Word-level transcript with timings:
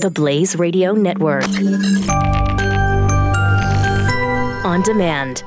The 0.00 0.10
Blaze 0.10 0.56
Radio 0.56 0.94
Network. 0.94 1.44
On 4.64 4.80
demand. 4.80 5.44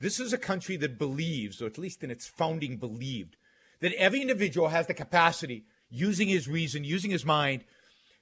This 0.00 0.18
is 0.18 0.32
a 0.32 0.38
country 0.38 0.78
that 0.78 0.98
believes, 0.98 1.60
or 1.60 1.66
at 1.66 1.76
least 1.76 2.02
in 2.02 2.10
its 2.10 2.26
founding 2.26 2.78
believed, 2.78 3.36
that 3.80 3.92
every 3.98 4.22
individual 4.22 4.68
has 4.68 4.86
the 4.86 4.94
capacity, 4.94 5.66
using 5.90 6.26
his 6.26 6.48
reason, 6.48 6.84
using 6.84 7.10
his 7.10 7.26
mind, 7.26 7.64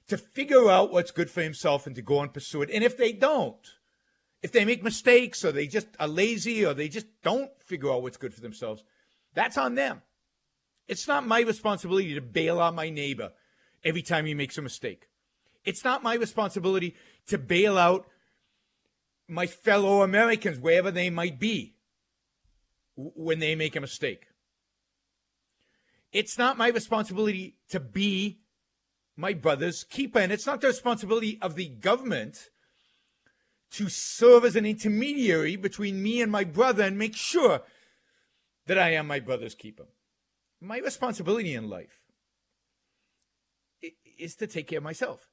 to 0.09 0.17
figure 0.17 0.69
out 0.69 0.91
what's 0.91 1.11
good 1.11 1.29
for 1.29 1.41
himself 1.41 1.87
and 1.87 1.95
to 1.95 2.01
go 2.01 2.19
and 2.19 2.33
pursue 2.33 2.61
it. 2.61 2.69
And 2.69 2.83
if 2.83 2.97
they 2.97 3.13
don't, 3.13 3.65
if 4.43 4.51
they 4.51 4.65
make 4.65 4.83
mistakes 4.83 5.45
or 5.45 5.53
they 5.53 5.67
just 5.67 5.87
are 6.01 6.07
lazy 6.09 6.65
or 6.65 6.73
they 6.73 6.89
just 6.89 7.07
don't 7.23 7.51
figure 7.63 7.93
out 7.93 8.03
what's 8.03 8.17
good 8.17 8.33
for 8.33 8.41
themselves, 8.41 8.83
that's 9.33 9.57
on 9.57 9.75
them. 9.75 10.01
It's 10.89 11.07
not 11.07 11.25
my 11.25 11.39
responsibility 11.39 12.13
to 12.15 12.21
bail 12.21 12.59
out 12.59 12.75
my 12.75 12.89
neighbor 12.89 13.31
every 13.83 14.01
time 14.01 14.25
he 14.25 14.33
makes 14.33 14.57
a 14.57 14.61
mistake. 14.61 15.07
It's 15.63 15.83
not 15.83 16.03
my 16.03 16.15
responsibility 16.15 16.95
to 17.27 17.37
bail 17.37 17.77
out 17.77 18.07
my 19.27 19.47
fellow 19.47 20.01
Americans, 20.01 20.59
wherever 20.59 20.91
they 20.91 21.09
might 21.09 21.39
be, 21.39 21.75
when 22.95 23.39
they 23.39 23.55
make 23.55 23.75
a 23.75 23.81
mistake. 23.81 24.27
It's 26.11 26.37
not 26.37 26.57
my 26.57 26.67
responsibility 26.67 27.55
to 27.69 27.79
be 27.79 28.39
my 29.15 29.33
brother's 29.33 29.83
keeper. 29.83 30.19
And 30.19 30.31
it's 30.31 30.45
not 30.45 30.59
the 30.59 30.67
responsibility 30.67 31.39
of 31.41 31.55
the 31.55 31.67
government 31.67 32.49
to 33.71 33.87
serve 33.87 34.43
as 34.43 34.57
an 34.57 34.65
intermediary 34.65 35.55
between 35.55 36.03
me 36.03 36.21
and 36.21 36.31
my 36.31 36.43
brother 36.43 36.83
and 36.83 36.97
make 36.97 37.15
sure 37.15 37.61
that 38.65 38.77
I 38.77 38.89
am 38.91 39.07
my 39.07 39.19
brother's 39.19 39.55
keeper. 39.55 39.85
My 40.59 40.79
responsibility 40.79 41.55
in 41.55 41.69
life 41.69 42.00
is 44.17 44.35
to 44.35 44.47
take 44.47 44.67
care 44.67 44.79
of 44.79 44.83
myself, 44.83 45.27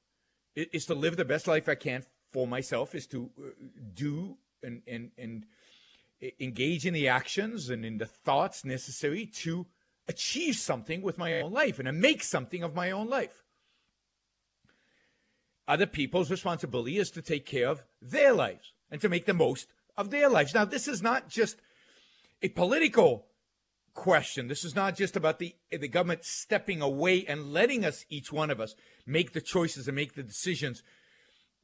is 0.55 0.87
to 0.87 0.95
live 0.95 1.17
the 1.17 1.25
best 1.25 1.47
life 1.47 1.69
I 1.69 1.75
can 1.75 2.05
for 2.31 2.47
myself 2.47 2.95
is 2.95 3.07
to 3.09 3.31
uh, 3.39 3.51
do 3.95 4.37
and, 4.63 4.83
and, 4.87 5.11
and 5.17 5.47
engage 6.41 6.87
in 6.87 6.95
the 6.95 7.09
actions 7.09 7.71
and 7.71 7.85
in 7.85 7.99
the 7.99 8.07
thoughts 8.07 8.65
necessary 8.65 9.27
to 9.27 9.67
achieve 10.09 10.57
something 10.57 11.03
with 11.03 11.19
my 11.19 11.41
own 11.41 11.53
life 11.53 11.79
and 11.79 11.87
to 11.87 11.93
make 11.93 12.23
something 12.23 12.63
of 12.63 12.75
my 12.75 12.91
own 12.91 13.09
life. 13.09 13.45
Other 15.67 15.87
people's 15.87 16.31
responsibility 16.31 16.99
is 16.99 17.11
to 17.13 17.23
take 17.23 17.45
care 17.45 17.69
of 17.69 17.85
their 18.01 18.33
lives 18.33 18.73
and 18.91 19.01
to 19.03 19.09
make 19.09 19.27
the 19.27 19.35
most 19.35 19.69
of 19.97 20.11
their 20.11 20.29
lives. 20.29 20.55
Now, 20.55 20.65
this 20.65 20.89
is 20.89 21.03
not 21.03 21.29
just 21.29 21.61
a 22.43 22.49
political 22.49 23.27
question. 23.99 24.47
This 24.47 24.65
is 24.65 24.77
not 24.77 24.97
just 24.97 25.17
about 25.17 25.41
the 25.41 25.57
the 25.71 25.89
government 25.89 26.25
stepping 26.25 26.81
away 26.81 27.25
and 27.27 27.53
letting 27.53 27.85
us, 27.85 28.05
each 28.09 28.33
one 28.33 28.49
of 28.49 28.61
us, 28.61 28.77
make 29.05 29.33
the 29.33 29.41
choices 29.41 29.89
and 29.89 29.97
make 29.97 30.15
the 30.15 30.23
decisions 30.23 30.85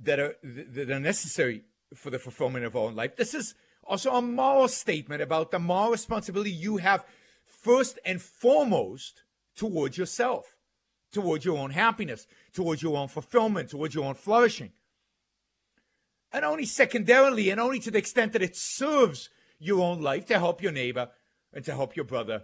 that 0.00 0.18
are 0.18 0.34
that 0.42 0.90
are 0.90 0.98
necessary 0.98 1.62
for 1.94 2.10
the 2.10 2.18
fulfillment 2.18 2.64
of 2.64 2.74
our 2.74 2.86
own 2.88 2.96
life. 2.96 3.14
This 3.14 3.34
is 3.34 3.54
also 3.84 4.10
a 4.14 4.20
moral 4.20 4.66
statement 4.66 5.22
about 5.22 5.52
the 5.52 5.60
moral 5.60 5.92
responsibility 5.92 6.50
you 6.50 6.78
have 6.78 7.04
first 7.46 8.00
and 8.04 8.20
foremost 8.20 9.22
towards 9.56 9.96
yourself, 9.96 10.56
towards 11.12 11.44
your 11.44 11.56
own 11.56 11.70
happiness, 11.70 12.26
towards 12.52 12.82
your 12.82 12.96
own 12.96 13.08
fulfillment, 13.08 13.70
towards 13.70 13.94
your 13.94 14.06
own 14.06 14.14
flourishing. 14.14 14.72
And 16.32 16.44
only 16.44 16.66
secondarily, 16.66 17.50
and 17.50 17.60
only 17.60 17.78
to 17.78 17.92
the 17.92 17.98
extent 17.98 18.32
that 18.32 18.42
it 18.42 18.56
serves 18.56 19.30
your 19.60 19.80
own 19.80 20.02
life 20.02 20.26
to 20.26 20.38
help 20.40 20.60
your 20.60 20.72
neighbor 20.72 21.10
and 21.54 21.64
to 21.64 21.74
help 21.74 21.96
your 21.96 22.04
brother, 22.04 22.42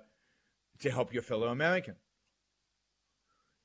to 0.79 0.91
help 0.91 1.13
your 1.13 1.23
fellow 1.23 1.49
American. 1.49 1.97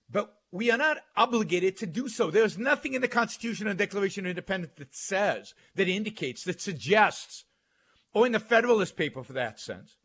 But 0.09 0.33
we 0.51 0.71
are 0.71 0.77
not 0.77 0.97
obligated 1.15 1.77
to 1.77 1.85
do 1.85 2.09
so. 2.09 2.29
There's 2.29 2.57
nothing 2.57 2.93
in 2.93 3.01
the 3.01 3.07
Constitution 3.07 3.67
and 3.67 3.77
Declaration 3.77 4.25
of 4.25 4.31
Independence 4.31 4.73
that 4.77 4.95
says, 4.95 5.53
that 5.75 5.88
indicates, 5.88 6.43
that 6.43 6.61
suggests, 6.61 7.45
or 8.13 8.25
in 8.25 8.31
the 8.31 8.39
Federalist 8.39 8.95
paper 8.97 9.23
for 9.23 9.33
that 9.33 9.59
sense, 9.59 9.97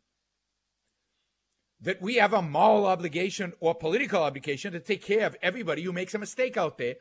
that 1.79 2.01
we 2.01 2.15
have 2.15 2.33
a 2.33 2.41
moral 2.41 2.85
obligation 2.85 3.53
or 3.59 3.73
political 3.73 4.21
obligation 4.21 4.71
to 4.73 4.79
take 4.79 5.03
care 5.03 5.25
of 5.25 5.35
everybody 5.41 5.81
who 5.81 5.91
makes 5.91 6.13
a 6.13 6.19
mistake 6.19 6.55
out 6.57 6.77
there, 6.77 6.95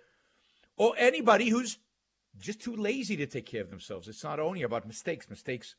or 0.76 0.94
anybody 0.96 1.50
who's 1.50 1.78
just 2.38 2.60
too 2.60 2.76
lazy 2.76 3.16
to 3.16 3.26
take 3.26 3.44
care 3.44 3.60
of 3.60 3.70
themselves. 3.70 4.08
It's 4.08 4.24
not 4.24 4.40
only 4.40 4.62
about 4.62 4.86
mistakes. 4.86 5.28
Mistakes 5.28 5.74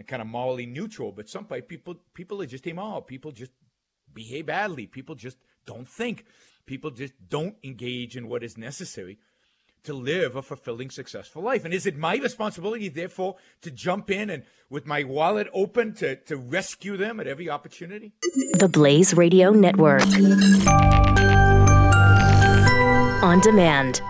are 0.00 0.04
kind 0.04 0.22
of 0.22 0.28
morally 0.28 0.66
neutral, 0.66 1.12
but 1.12 1.28
some 1.28 1.44
people 1.44 1.96
people 2.14 2.42
are 2.42 2.46
just 2.46 2.66
immoral. 2.66 3.02
People 3.02 3.32
just 3.32 3.52
behave 4.12 4.46
badly. 4.46 4.86
People 4.86 5.14
just 5.14 5.38
don't 5.66 5.88
think. 5.88 6.24
People 6.66 6.90
just 6.90 7.14
don't 7.28 7.56
engage 7.62 8.16
in 8.16 8.28
what 8.28 8.42
is 8.42 8.56
necessary 8.56 9.18
to 9.84 9.94
live 9.94 10.36
a 10.36 10.42
fulfilling, 10.42 10.90
successful 10.90 11.42
life. 11.42 11.64
And 11.64 11.72
is 11.72 11.86
it 11.86 11.96
my 11.96 12.16
responsibility, 12.16 12.88
therefore, 12.88 13.36
to 13.62 13.70
jump 13.70 14.10
in 14.10 14.28
and 14.30 14.42
with 14.68 14.86
my 14.86 15.04
wallet 15.04 15.48
open 15.52 15.94
to, 15.94 16.16
to 16.16 16.36
rescue 16.36 16.96
them 16.96 17.18
at 17.18 17.26
every 17.26 17.48
opportunity? 17.48 18.12
The 18.54 18.68
Blaze 18.68 19.14
Radio 19.14 19.52
Network. 19.52 20.02
On 23.22 23.40
demand. 23.40 24.02